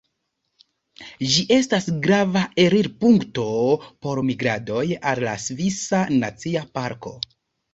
Ĝi 1.33 1.43
estas 1.57 1.89
grava 2.07 2.43
elirpunkto 2.65 3.45
por 4.07 4.23
migradoj 4.31 4.83
al 5.13 5.23
la 5.29 5.37
Svisa 5.45 6.01
Nacia 6.17 6.67
Parko. 6.79 7.15